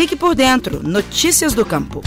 Fique 0.00 0.16
por 0.16 0.34
dentro. 0.34 0.82
Notícias 0.82 1.52
do 1.52 1.62
Campo. 1.62 2.00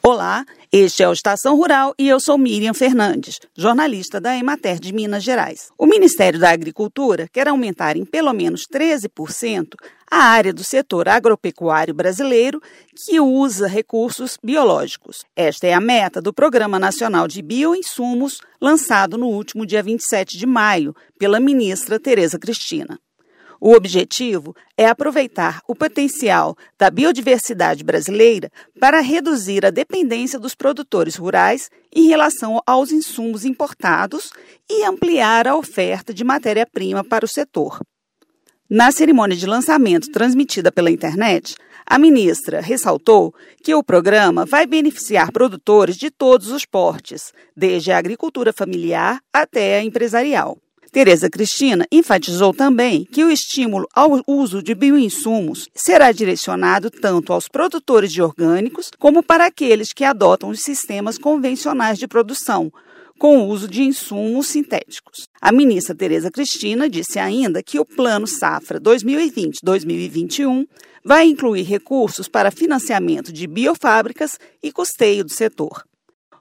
Olá, 0.00 0.44
este 0.70 1.02
é 1.02 1.08
o 1.08 1.12
Estação 1.12 1.56
Rural 1.56 1.92
e 1.98 2.08
eu 2.08 2.20
sou 2.20 2.38
Miriam 2.38 2.72
Fernandes, 2.72 3.40
jornalista 3.56 4.20
da 4.20 4.38
Emater 4.38 4.78
de 4.78 4.92
Minas 4.92 5.24
Gerais. 5.24 5.70
O 5.76 5.86
Ministério 5.86 6.38
da 6.38 6.50
Agricultura 6.50 7.26
quer 7.32 7.48
aumentar 7.48 7.96
em 7.96 8.04
pelo 8.04 8.32
menos 8.32 8.64
13% 8.72 9.74
a 10.08 10.18
área 10.18 10.52
do 10.52 10.62
setor 10.62 11.08
agropecuário 11.08 11.92
brasileiro 11.92 12.62
que 12.94 13.18
usa 13.18 13.66
recursos 13.66 14.38
biológicos. 14.40 15.24
Esta 15.34 15.66
é 15.66 15.74
a 15.74 15.80
meta 15.80 16.22
do 16.22 16.32
Programa 16.32 16.78
Nacional 16.78 17.26
de 17.26 17.42
Bioinsumos, 17.42 18.38
lançado 18.60 19.18
no 19.18 19.26
último 19.26 19.66
dia 19.66 19.82
27 19.82 20.38
de 20.38 20.46
maio 20.46 20.94
pela 21.18 21.40
ministra 21.40 21.98
Tereza 21.98 22.38
Cristina. 22.38 23.00
O 23.60 23.72
objetivo 23.72 24.54
é 24.76 24.86
aproveitar 24.86 25.60
o 25.66 25.74
potencial 25.74 26.56
da 26.78 26.90
biodiversidade 26.90 27.82
brasileira 27.82 28.50
para 28.78 29.00
reduzir 29.00 29.66
a 29.66 29.70
dependência 29.70 30.38
dos 30.38 30.54
produtores 30.54 31.16
rurais 31.16 31.68
em 31.92 32.06
relação 32.06 32.60
aos 32.64 32.92
insumos 32.92 33.44
importados 33.44 34.30
e 34.70 34.84
ampliar 34.84 35.48
a 35.48 35.56
oferta 35.56 36.14
de 36.14 36.22
matéria-prima 36.22 37.02
para 37.02 37.24
o 37.24 37.28
setor. 37.28 37.80
Na 38.70 38.92
cerimônia 38.92 39.36
de 39.36 39.46
lançamento 39.46 40.12
transmitida 40.12 40.70
pela 40.70 40.90
internet, 40.90 41.56
a 41.86 41.98
ministra 41.98 42.60
ressaltou 42.60 43.34
que 43.64 43.74
o 43.74 43.82
programa 43.82 44.44
vai 44.44 44.66
beneficiar 44.66 45.32
produtores 45.32 45.96
de 45.96 46.10
todos 46.10 46.52
os 46.52 46.66
portes, 46.66 47.32
desde 47.56 47.90
a 47.90 47.96
agricultura 47.96 48.52
familiar 48.52 49.20
até 49.32 49.78
a 49.78 49.82
empresarial. 49.82 50.58
Tereza 50.90 51.28
Cristina 51.28 51.86
enfatizou 51.92 52.54
também 52.54 53.04
que 53.04 53.22
o 53.22 53.30
estímulo 53.30 53.86
ao 53.94 54.22
uso 54.26 54.62
de 54.62 54.74
bioinsumos 54.74 55.68
será 55.74 56.12
direcionado 56.12 56.90
tanto 56.90 57.32
aos 57.32 57.46
produtores 57.46 58.10
de 58.10 58.22
orgânicos 58.22 58.90
como 58.98 59.22
para 59.22 59.46
aqueles 59.46 59.92
que 59.92 60.04
adotam 60.04 60.48
os 60.48 60.60
sistemas 60.60 61.18
convencionais 61.18 61.98
de 61.98 62.08
produção, 62.08 62.72
com 63.18 63.38
o 63.38 63.48
uso 63.48 63.68
de 63.68 63.82
insumos 63.82 64.46
sintéticos. 64.46 65.28
A 65.40 65.52
ministra 65.52 65.94
Tereza 65.94 66.30
Cristina 66.30 66.88
disse 66.88 67.18
ainda 67.18 67.62
que 67.62 67.78
o 67.78 67.84
Plano 67.84 68.26
Safra 68.26 68.80
2020-2021 68.80 70.66
vai 71.04 71.26
incluir 71.26 71.62
recursos 71.62 72.28
para 72.28 72.50
financiamento 72.50 73.32
de 73.32 73.46
biofábricas 73.46 74.38
e 74.62 74.70
custeio 74.70 75.24
do 75.24 75.32
setor. 75.32 75.87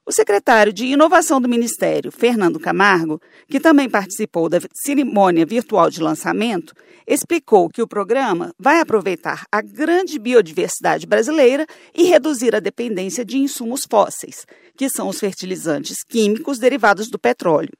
O 0.07 0.11
secretário 0.13 0.71
de 0.71 0.85
Inovação 0.85 1.41
do 1.41 1.49
Ministério, 1.49 2.13
Fernando 2.13 2.61
Camargo, 2.61 3.19
que 3.45 3.59
também 3.59 3.89
participou 3.89 4.47
da 4.47 4.57
cerimônia 4.73 5.45
virtual 5.45 5.89
de 5.89 6.01
lançamento, 6.01 6.73
explicou 7.05 7.67
que 7.67 7.81
o 7.81 7.87
programa 7.87 8.53
vai 8.57 8.79
aproveitar 8.79 9.45
a 9.51 9.61
grande 9.61 10.17
biodiversidade 10.17 11.05
brasileira 11.05 11.67
e 11.93 12.05
reduzir 12.05 12.55
a 12.55 12.61
dependência 12.61 13.25
de 13.25 13.37
insumos 13.37 13.85
fósseis, 13.85 14.45
que 14.77 14.89
são 14.89 15.09
os 15.09 15.19
fertilizantes 15.19 15.97
químicos 16.07 16.57
derivados 16.57 17.09
do 17.09 17.19
petróleo. 17.19 17.73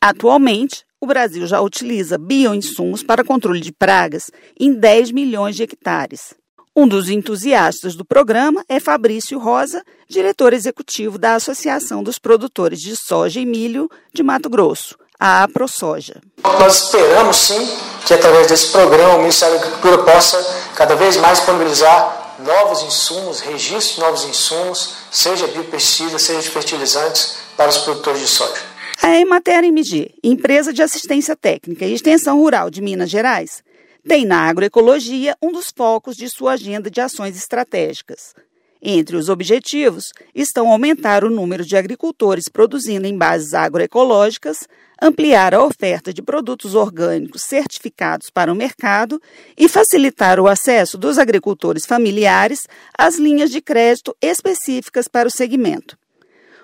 Atualmente, 0.00 0.86
o 0.98 1.06
Brasil 1.06 1.46
já 1.46 1.60
utiliza 1.60 2.16
bioinsumos 2.16 3.02
para 3.02 3.22
controle 3.22 3.60
de 3.60 3.70
pragas 3.70 4.30
em 4.58 4.72
10 4.72 5.10
milhões 5.10 5.56
de 5.56 5.64
hectares. 5.64 6.39
Um 6.74 6.86
dos 6.86 7.08
entusiastas 7.08 7.96
do 7.96 8.04
programa 8.04 8.64
é 8.68 8.78
Fabrício 8.78 9.40
Rosa, 9.40 9.82
diretor 10.08 10.52
executivo 10.52 11.18
da 11.18 11.34
Associação 11.34 12.00
dos 12.00 12.16
Produtores 12.16 12.78
de 12.78 12.94
Soja 12.94 13.40
e 13.40 13.44
Milho 13.44 13.90
de 14.14 14.22
Mato 14.22 14.48
Grosso, 14.48 14.96
a 15.18 15.42
AproSoja. 15.42 16.20
Nós 16.44 16.84
esperamos 16.84 17.36
sim 17.36 17.68
que 18.06 18.14
através 18.14 18.46
desse 18.46 18.68
programa 18.68 19.16
o 19.16 19.18
Ministério 19.18 19.58
da 19.58 19.66
Agricultura 19.66 20.04
possa 20.04 20.38
cada 20.76 20.94
vez 20.94 21.16
mais 21.16 21.38
disponibilizar 21.38 22.36
novos 22.38 22.84
insumos, 22.84 23.40
registros 23.40 23.96
de 23.96 24.00
novos 24.00 24.24
insumos, 24.26 24.94
seja 25.10 25.48
biopesticidas, 25.48 26.22
seja 26.22 26.40
de 26.40 26.50
fertilizantes 26.50 27.38
para 27.56 27.68
os 27.68 27.78
produtores 27.78 28.20
de 28.20 28.28
soja. 28.28 28.62
A 29.02 29.18
Emater 29.18 29.64
MG, 29.64 30.14
empresa 30.22 30.72
de 30.72 30.82
assistência 30.82 31.34
técnica 31.34 31.84
e 31.84 31.94
extensão 31.94 32.38
rural 32.38 32.70
de 32.70 32.80
Minas 32.80 33.10
Gerais, 33.10 33.62
tem 34.06 34.24
na 34.24 34.48
agroecologia 34.48 35.36
um 35.42 35.52
dos 35.52 35.72
focos 35.74 36.16
de 36.16 36.28
sua 36.28 36.52
agenda 36.52 36.90
de 36.90 37.00
ações 37.00 37.36
estratégicas. 37.36 38.34
Entre 38.82 39.14
os 39.14 39.28
objetivos 39.28 40.06
estão 40.34 40.70
aumentar 40.70 41.22
o 41.22 41.28
número 41.30 41.64
de 41.64 41.76
agricultores 41.76 42.44
produzindo 42.50 43.06
em 43.06 43.16
bases 43.16 43.52
agroecológicas, 43.52 44.66
ampliar 45.00 45.54
a 45.54 45.62
oferta 45.62 46.14
de 46.14 46.22
produtos 46.22 46.74
orgânicos 46.74 47.42
certificados 47.42 48.30
para 48.30 48.50
o 48.50 48.56
mercado 48.56 49.20
e 49.56 49.68
facilitar 49.68 50.40
o 50.40 50.48
acesso 50.48 50.96
dos 50.96 51.18
agricultores 51.18 51.84
familiares 51.84 52.60
às 52.96 53.18
linhas 53.18 53.50
de 53.50 53.60
crédito 53.60 54.16
específicas 54.20 55.08
para 55.08 55.28
o 55.28 55.30
segmento. 55.30 55.99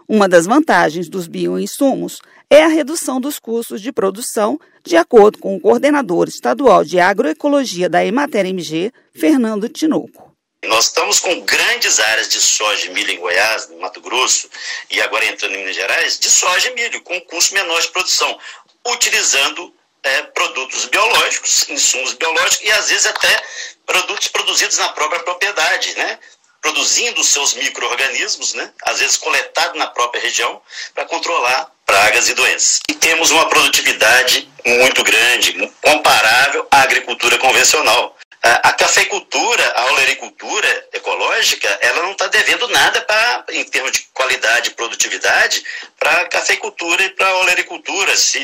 Uma 0.09 0.29
das 0.29 0.47
vantagens 0.47 1.09
dos 1.09 1.27
bioinsumos 1.27 2.21
é 2.49 2.63
a 2.63 2.69
redução 2.69 3.21
dos 3.21 3.41
custos 3.41 3.83
de 3.83 3.91
produção, 3.91 4.59
de 4.85 4.97
acordo 4.97 5.39
com 5.39 5.57
o 5.57 5.61
coordenador 5.61 6.29
estadual 6.29 6.85
de 6.85 7.01
agroecologia 7.01 7.89
da 7.89 8.05
Emater 8.05 8.47
MG, 8.47 8.93
Fernando 9.13 9.69
Tinoco. 9.69 10.33
Nós 10.65 10.87
estamos 10.87 11.19
com 11.19 11.41
grandes 11.41 11.99
áreas 11.99 12.29
de 12.29 12.41
soja 12.41 12.87
e 12.87 12.91
milho 12.91 13.11
em 13.11 13.19
Goiás, 13.19 13.69
no 13.69 13.81
Mato 13.81 14.01
Grosso 14.01 14.49
e 14.91 15.01
agora 15.01 15.27
entrando 15.27 15.55
em 15.55 15.59
Minas 15.59 15.75
Gerais, 15.75 16.21
de 16.21 16.31
soja 16.31 16.71
e 16.71 16.75
milho, 16.75 17.03
com 17.03 17.21
custo 17.23 17.55
menor 17.55 17.81
de 17.81 17.89
produção, 17.89 18.39
utilizando 18.87 19.75
é, 20.05 20.23
produtos 20.23 20.85
biológicos, 20.87 21.69
insumos 21.69 22.15
biológicos 22.15 22.61
e 22.63 22.71
às 22.71 22.89
vezes 22.89 23.07
até 23.07 23.43
produtos 23.85 24.29
produzidos 24.29 24.79
na 24.79 24.89
própria 24.91 25.21
propriedade, 25.25 25.97
né? 25.97 26.19
Produzindo 26.61 27.23
seus 27.23 27.55
micro-organismos, 27.55 28.55
né? 28.55 28.71
às 28.83 28.99
vezes 28.99 29.17
coletado 29.17 29.79
na 29.79 29.87
própria 29.87 30.21
região, 30.21 30.61
para 30.95 31.05
controlar 31.05 31.71
pragas 31.85 32.29
e 32.29 32.35
doenças. 32.35 32.81
E 32.89 32.95
temos 32.95 33.31
uma 33.31 33.49
produtividade 33.49 34.49
muito 34.65 35.03
grande, 35.05 35.73
comparável 35.81 36.67
à 36.71 36.83
agricultura 36.83 37.39
convencional. 37.39 38.17
A 38.43 38.73
cafeicultura, 38.73 39.73
a 39.75 39.87
olericultura 39.93 40.89
ecológica, 40.93 41.69
ela 41.81 42.03
não 42.03 42.13
está 42.13 42.29
devendo 42.29 42.69
nada 42.69 43.01
pra, 43.01 43.45
em 43.51 43.65
termos 43.65 43.91
de 43.91 44.03
qualidade 44.15 44.71
e 44.71 44.75
produtividade 44.75 45.65
para 45.99 46.21
a 46.21 46.29
cafeicultura 46.29 47.03
e 47.03 47.11
para 47.11 47.27
a 47.27 47.39
olericultura, 47.39 48.17
se, 48.17 48.39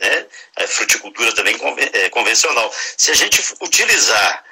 né, 0.00 0.26
a 0.56 0.66
fruticultura 0.66 1.32
também 1.34 1.54
é, 1.92 2.08
convencional. 2.08 2.72
Se 2.96 3.10
a 3.10 3.14
gente 3.14 3.42
utilizar 3.60 4.42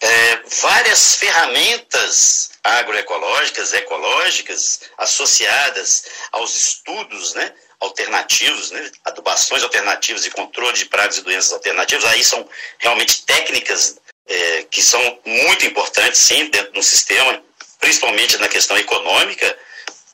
é, 0.00 0.42
várias 0.60 1.16
ferramentas 1.16 2.50
agroecológicas, 2.62 3.72
ecológicas, 3.72 4.80
associadas 4.98 6.04
aos 6.32 6.54
estudos 6.54 7.34
né, 7.34 7.54
alternativos, 7.80 8.70
né, 8.72 8.90
adubações 9.04 9.62
alternativas 9.62 10.26
e 10.26 10.30
controle 10.30 10.76
de 10.76 10.86
pragas 10.86 11.18
e 11.18 11.22
doenças 11.22 11.52
alternativas, 11.52 12.04
aí 12.04 12.24
são 12.24 12.48
realmente 12.78 13.24
técnicas 13.24 13.98
é, 14.26 14.64
que 14.64 14.82
são 14.82 15.20
muito 15.24 15.64
importantes, 15.64 16.20
sim, 16.20 16.48
dentro 16.50 16.72
do 16.72 16.82
sistema, 16.82 17.42
principalmente 17.78 18.36
na 18.38 18.48
questão 18.48 18.76
econômica 18.76 19.56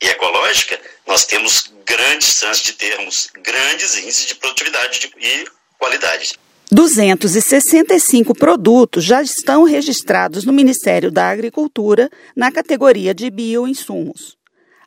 e 0.01 0.07
ecológica, 0.07 0.79
nós 1.07 1.25
temos 1.25 1.71
grandes 1.85 2.37
chances 2.37 2.63
de 2.63 2.73
termos 2.73 3.29
grandes 3.33 3.95
índices 3.95 4.27
de 4.27 4.35
produtividade 4.35 5.11
e 5.17 5.47
qualidade. 5.77 6.37
265 6.73 8.33
produtos 8.33 9.03
já 9.03 9.21
estão 9.21 9.63
registrados 9.63 10.43
no 10.43 10.51
Ministério 10.51 11.11
da 11.11 11.29
Agricultura 11.29 12.09
na 12.35 12.51
categoria 12.51 13.13
de 13.13 13.29
bioinsumos. 13.29 14.35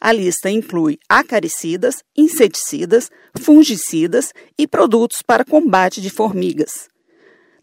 A 0.00 0.10
lista 0.10 0.50
inclui 0.50 0.98
acaricidas, 1.08 2.02
inseticidas, 2.16 3.08
fungicidas 3.38 4.32
e 4.58 4.66
produtos 4.66 5.22
para 5.22 5.44
combate 5.44 6.00
de 6.00 6.10
formigas. 6.10 6.88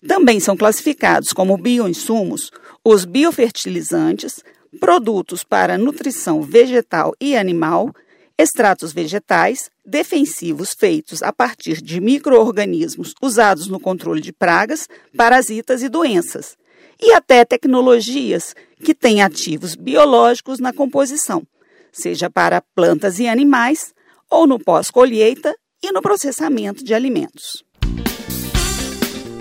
Também 0.08 0.40
são 0.40 0.56
classificados 0.56 1.34
como 1.34 1.58
bioinsumos 1.58 2.50
os 2.82 3.04
biofertilizantes, 3.04 4.42
produtos 4.80 5.44
para 5.44 5.78
nutrição 5.78 6.42
vegetal 6.42 7.14
e 7.20 7.36
animal, 7.36 7.94
extratos 8.38 8.94
vegetais, 8.94 9.70
defensivos 9.86 10.74
feitos 10.74 11.22
a 11.22 11.32
partir 11.32 11.82
de 11.82 12.02
microorganismos 12.02 13.14
usados 13.22 13.68
no 13.68 13.80
controle 13.80 14.22
de 14.22 14.32
pragas, 14.32 14.88
parasitas 15.16 15.84
e 15.84 15.90
doenças, 15.90 16.58
e 17.02 17.12
até 17.14 17.46
tecnologias 17.46 18.56
que 18.84 18.94
têm 18.94 19.22
ativos 19.22 19.76
biológicos 19.76 20.60
na 20.60 20.74
composição, 20.74 21.44
seja 21.92 22.30
para 22.30 22.62
plantas 22.76 23.20
e 23.20 23.28
animais 23.28 23.94
ou 24.30 24.48
no 24.48 24.60
pós-colheita 24.60 25.56
e 25.82 25.92
no 25.92 26.02
processamento 26.02 26.84
de 26.84 26.94
alimentos. 26.94 27.64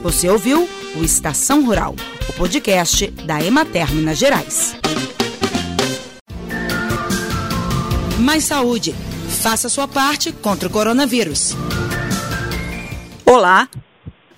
Você 0.03 0.29
ouviu 0.29 0.69
o 0.97 1.05
Estação 1.05 1.65
Rural, 1.65 1.95
o 2.29 2.33
podcast 2.33 3.07
da 3.25 3.41
Emater 3.43 3.95
Minas 3.95 4.19
Gerais. 4.19 4.75
Mais 8.23 8.45
saúde. 8.45 8.95
Faça 9.43 9.69
sua 9.69 9.89
parte 9.89 10.31
contra 10.31 10.69
o 10.69 10.71
coronavírus. 10.71 11.57
Olá. 13.27 13.69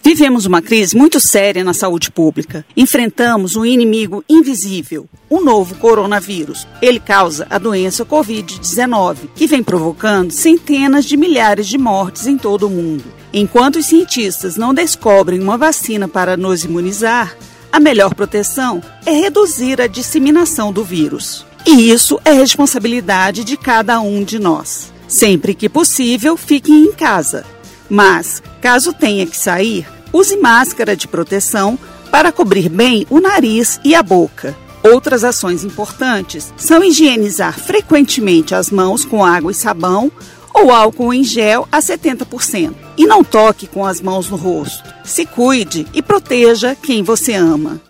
Vivemos 0.02 0.46
uma 0.46 0.62
crise 0.62 0.96
muito 0.96 1.20
séria 1.20 1.62
na 1.62 1.74
saúde 1.74 2.10
pública. 2.10 2.64
Enfrentamos 2.74 3.56
um 3.56 3.64
inimigo 3.64 4.24
invisível, 4.28 5.06
o 5.28 5.40
novo 5.42 5.74
coronavírus. 5.74 6.66
Ele 6.80 6.98
causa 6.98 7.46
a 7.50 7.58
doença 7.58 8.06
Covid-19, 8.06 9.28
que 9.34 9.46
vem 9.46 9.62
provocando 9.62 10.30
centenas 10.30 11.04
de 11.04 11.16
milhares 11.16 11.66
de 11.66 11.76
mortes 11.76 12.26
em 12.26 12.38
todo 12.38 12.66
o 12.66 12.70
mundo. 12.70 13.04
Enquanto 13.32 13.76
os 13.76 13.86
cientistas 13.86 14.56
não 14.56 14.72
descobrem 14.72 15.40
uma 15.40 15.58
vacina 15.58 16.08
para 16.08 16.38
nos 16.38 16.64
imunizar, 16.64 17.36
a 17.70 17.80
melhor 17.80 18.14
proteção 18.14 18.82
é 19.04 19.12
reduzir 19.12 19.80
a 19.80 19.86
disseminação 19.86 20.72
do 20.72 20.84
vírus. 20.84 21.44
E 21.66 21.90
isso 21.90 22.20
é 22.24 22.32
responsabilidade 22.32 23.42
de 23.42 23.56
cada 23.56 24.00
um 24.00 24.22
de 24.22 24.38
nós. 24.38 24.92
Sempre 25.08 25.54
que 25.54 25.68
possível, 25.68 26.36
fiquem 26.36 26.84
em 26.84 26.92
casa. 26.92 27.44
Mas, 27.88 28.42
caso 28.60 28.92
tenha 28.92 29.26
que 29.26 29.36
sair, 29.36 29.86
use 30.12 30.36
máscara 30.36 30.96
de 30.96 31.08
proteção 31.08 31.78
para 32.10 32.30
cobrir 32.30 32.68
bem 32.68 33.06
o 33.08 33.20
nariz 33.20 33.80
e 33.84 33.94
a 33.94 34.02
boca. 34.02 34.54
Outras 34.82 35.24
ações 35.24 35.64
importantes 35.64 36.52
são 36.56 36.84
higienizar 36.84 37.58
frequentemente 37.58 38.54
as 38.54 38.70
mãos 38.70 39.04
com 39.04 39.24
água 39.24 39.50
e 39.50 39.54
sabão 39.54 40.12
ou 40.52 40.70
álcool 40.70 41.12
em 41.12 41.24
gel 41.24 41.66
a 41.72 41.80
70%. 41.80 42.74
E 42.96 43.06
não 43.06 43.24
toque 43.24 43.66
com 43.66 43.84
as 43.84 44.00
mãos 44.00 44.28
no 44.28 44.36
rosto. 44.36 44.84
Se 45.02 45.26
cuide 45.26 45.86
e 45.92 46.02
proteja 46.02 46.76
quem 46.76 47.02
você 47.02 47.32
ama. 47.32 47.80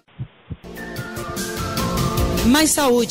Mais 2.47 2.71
saúde 2.71 3.03